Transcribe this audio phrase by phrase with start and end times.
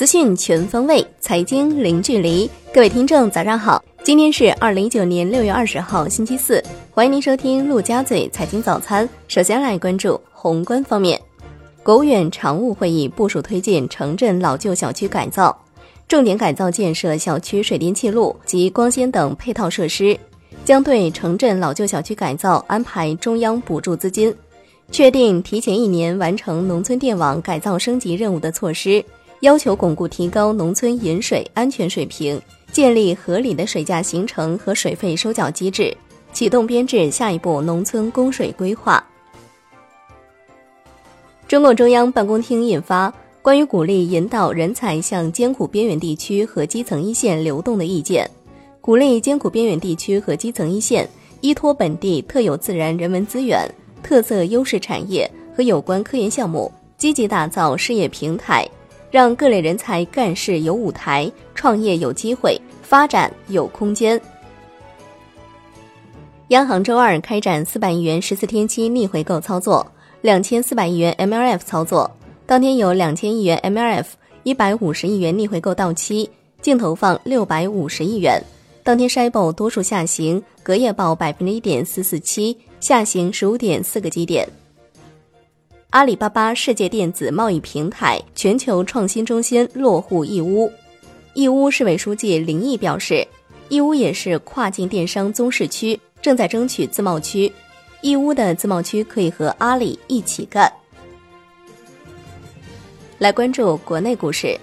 [0.00, 2.50] 资讯全方位，财经零距离。
[2.72, 3.84] 各位听众，早上好！
[4.02, 6.64] 今天是二零一九年六月二十号，星期四。
[6.90, 9.06] 欢迎您收听陆家嘴财经早餐。
[9.28, 11.20] 首先来关注宏观方面，
[11.82, 15.54] 国务院常务会议部署推进城镇老旧小区改造，
[16.08, 20.18] 重点改造建设小区水电气路及光纤等配套设施，
[20.64, 24.34] 将对城镇老旧小区改造安排中央补助资金，
[24.90, 29.04] 确定提前一年完成农村电网改造升级任务的措施。
[29.40, 32.40] 要求巩固提高农村饮水安全水平，
[32.72, 35.96] 建立合理的水价形成和水费收缴机制，
[36.32, 39.02] 启动编制下一步农村供水规划。
[41.48, 48.24] 中共中央办公厅印发《关于鼓励引导人才向艰苦边远地区和基层一线流动的意见》，
[48.82, 51.08] 鼓励艰苦边远地区和基层一线
[51.40, 53.66] 依托本地特有自然人文资源、
[54.02, 58.68] 特色优势产业和有关科研项目，积极打造事业平台。
[59.10, 64.20] 让各类人才干事有舞台，创业有机会，发展有空间。
[66.48, 69.86] 央行周二开展四百亿元十四天期逆回购操作，
[70.20, 72.10] 两千四百亿元 MLF 操作。
[72.44, 74.06] 当天有两千亿元 MLF、
[74.42, 76.28] 一百五十亿元逆回购到期，
[76.60, 78.42] 净投放六百五十亿元。
[78.82, 84.48] 当天 s h i b o 多数下行，隔夜报百分之一点四四七，下行十五点四个基点。
[85.90, 90.70] 阿里巴巴世界电子贸易平台全球创新中心落户义乌，
[91.34, 93.26] 义乌市委书记林毅表示，
[93.68, 97.52] 义乌也是跨境电商综市区，正在争取自贸区，
[98.02, 100.72] 义乌的自贸区可以和阿里一起干。
[103.18, 104.56] 来关注国内股市，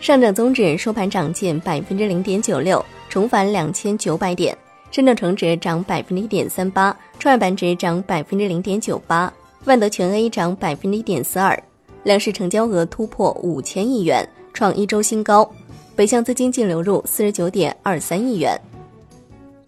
[0.00, 4.56] 上证综指收盘涨近百分之零点九六，重返两千九百点；
[4.90, 9.30] 深证成指涨百分之一点三八，创业板指涨百分之零点九八。
[9.64, 11.56] 万德全 A 涨百分之一点四二，
[12.02, 15.48] 两市成交额突破五千亿元，创一周新高。
[15.94, 18.60] 北向资金净流入四十九点二三亿元。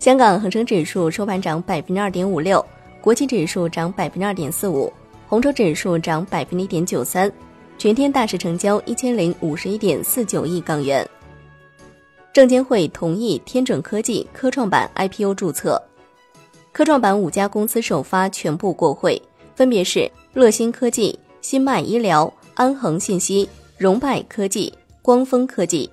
[0.00, 2.64] 香港恒生指数收盘涨百分之二点五六，
[3.00, 4.92] 国企指数涨百分之二点四五，
[5.28, 7.30] 红筹指数涨百分之一点九三。
[7.78, 11.06] 全天大市成交一千零五十一点四九亿港元。
[12.32, 15.80] 证监会同意天准科技科创板 IPO 注册，
[16.72, 19.22] 科创板五家公司首发全部过会。
[19.54, 23.48] 分别是乐新科技、新迈医疗、安恒信息、
[23.78, 25.88] 荣拜科技、光峰科技。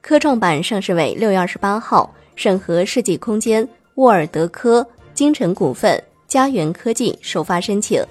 [0.00, 8.04] 科创板上市委六月二十八号审核世纪空间、沃尔德科、金城股份、嘉源科技首发申请。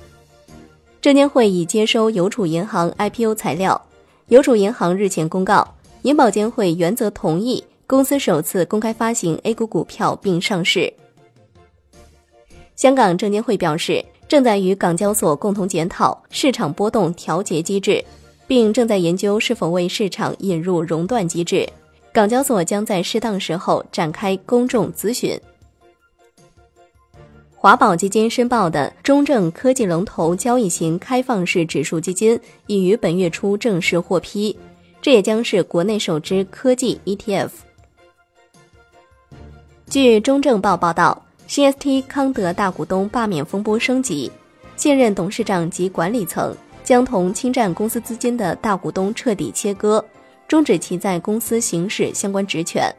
[1.01, 3.81] 证监会已接收邮储银行 IPO 材料，
[4.27, 5.67] 邮储银行日前公告，
[6.03, 10.93] 银保监会原则同意公司首次公开发行 A 股股票并上市。
[12.81, 18.03] 香港证监会表示，正在与港交所共同检讨市场波动调节机制，
[18.47, 21.69] 并正在研究是否为市场引入熔断机制。
[22.11, 25.39] 港交所将在适当时候展开公众咨询。
[27.51, 34.57] 华宝基金申报的中证科技龙头交易型开放式指数基金已于本月初正式获批，
[35.03, 37.49] 这也将是国内首支科技 ETF。
[39.87, 41.23] 据中证报报道。
[41.51, 44.31] CST 康德大股东罢免风波升级，
[44.77, 50.01] 现任董事长及管理层将同侵占公司资金的大股东彻底切割，
[50.47, 52.89] 终止其在公司行使相关职权。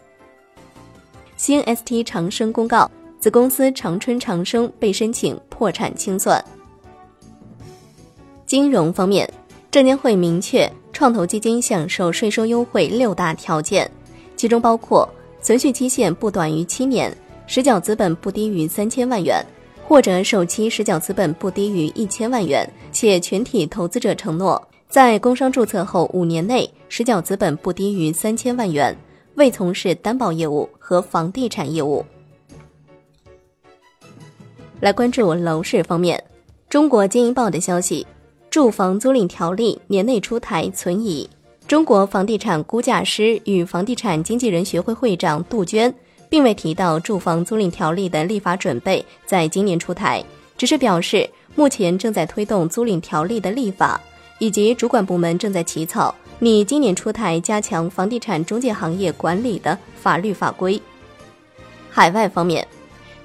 [1.38, 6.44] 新 ST 长生公告，子公司长春长生被申请破产清算。
[8.44, 9.26] 金融方面，
[9.70, 13.90] 证监会明确创投基金享受税收优惠六大条件，
[14.36, 15.08] 其中包括
[15.40, 17.10] 存续期限不短于七年。
[17.54, 19.44] 实缴资本不低于三千万元，
[19.86, 28.96] 或者首期实缴资本不低于一千万元，且全体投资者承诺在工商注册后五年内实缴资本不低于三千万元，
[29.34, 32.02] 未从事担保业务和房地产业务。
[34.80, 36.24] 来关注楼市方面，
[36.70, 38.06] 中国经营报的消息，
[38.48, 41.28] 住房租赁条例年内出台存疑。
[41.68, 45.94] 中国房地产估价师与房地产经纪人学会会长杜鹃。
[46.32, 50.24] 并未提到住房租赁条例的立法准备在今年出台，
[50.56, 54.00] 只是表示目前正在推动租赁条例的立法，
[54.38, 60.80] 以及主管部门正在起草拟今年出台加强房地产中介行业管理的法律法规。
[61.90, 62.66] 海外方面，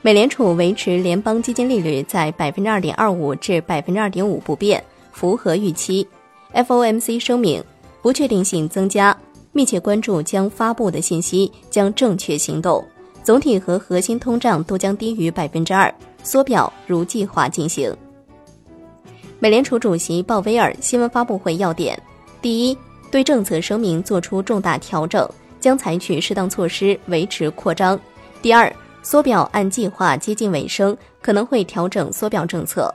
[0.02, 4.84] 美联储维持联邦基金利率在百分之二点二五至百分之二点五不变，
[5.14, 6.06] 符合预期。
[6.54, 7.64] FOMC 声明，
[8.02, 9.18] 不确定性增加，
[9.54, 12.84] 密切关注将发布的信息，将正确行动。
[13.28, 15.94] 总体和核心通胀都将低于百分之二，
[16.24, 17.94] 缩表如计划进行。
[19.38, 22.02] 美联储主席鲍威尔新闻发布会要点：
[22.42, 22.78] 第一，
[23.12, 25.30] 对政策声明作出重大调整，
[25.60, 28.00] 将采取适当措施维持扩张。
[28.42, 32.90] 第二，缩表按计划接近尾声，可能会调整缩表政策。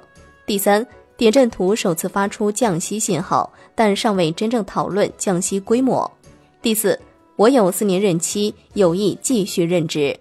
[0.46, 0.82] 第三，
[1.14, 6.10] 点阵图首次发出降息信号，但尚未真正讨论降息规模。
[6.62, 6.98] 第四，
[7.36, 10.18] 我有四年任期，有意继续任职。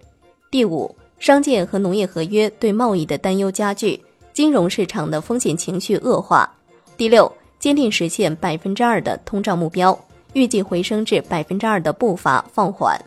[0.50, 4.00] 第五，商界和农业合约对贸易的担忧加剧，
[4.32, 6.50] 金融市场的风险情绪恶化。
[6.96, 7.30] 第六。
[7.58, 9.96] 坚定实现百分之二的通胀目标，
[10.32, 13.00] 预计回升至百分之二的步伐放缓。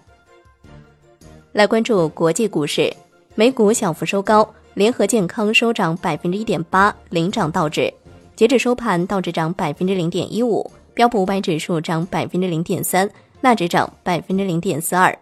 [1.52, 2.90] 来关注国际股市，
[3.36, 7.94] 美股小幅收高，联合健康收涨百分之一点八，领涨道指。
[8.34, 13.10] 截至收盘，道指涨百分之零点一五，标普五百指数涨百分之零点三，
[13.46, 15.16] 纳指涨百分之零点四二。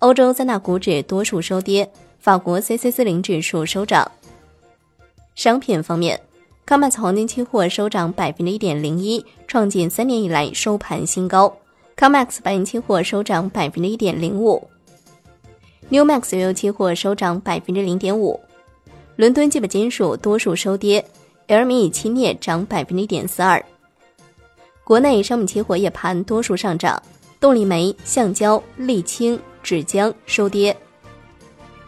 [0.00, 1.88] 欧洲三大股指多数收跌，
[2.18, 4.10] 法国 C C 四零指数收涨。
[5.36, 6.20] 商品方面。
[6.66, 11.56] COMEX 黄金期货收涨百分之一点零一，创近三年以来收盘新高。
[11.96, 14.68] COMEX 白银期货收涨百分之一点零五。
[15.88, 18.40] Newmax 原油期货收涨百分之零点五。
[19.14, 21.04] 伦敦基本金属多数收跌
[21.46, 23.64] ，LME 期镍涨百分之一点四二。
[24.82, 27.00] 国内商品期货夜盘多数上涨，
[27.40, 30.76] 动力煤、橡胶、沥青、纸浆收跌。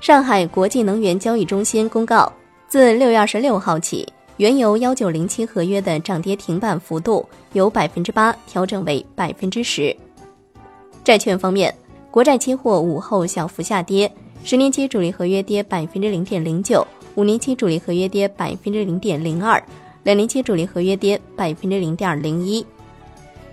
[0.00, 2.32] 上海国际能源交易中心公告，
[2.66, 4.10] 自六月二十六号起。
[4.38, 9.94] 原油幺九零七合约的涨跌停板幅度由百分之八调整为百分之十。
[11.04, 11.72] 债券方面，
[12.10, 14.10] 国债期货午后小幅下跌，
[14.42, 16.84] 十年期主力合约跌百分之零点零九，
[17.14, 19.62] 五年期主力合约跌百分之零点零二，
[20.02, 22.64] 两年期主力合约跌百分之零点零一。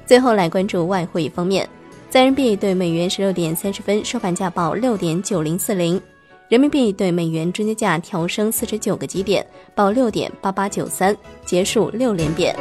[0.05, 1.67] 最后来关注外汇方面，
[2.09, 6.01] 在人民币对美元十六点三十分收盘价报六点九零四零。
[6.47, 9.45] 人民币对美元中间价调升四十九个基点，
[9.75, 11.15] 报六点八八九三，
[11.45, 12.55] 结束六连贬。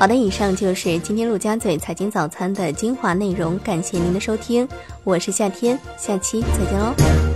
[0.00, 4.68] 好的，以上就是今天陆家嘴财经早餐的精华内容，感谢您的收听，
[5.04, 7.29] 我是夏天，下期再见喽。